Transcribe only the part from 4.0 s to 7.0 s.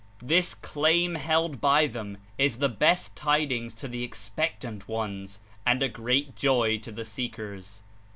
expectant ones and a great joy to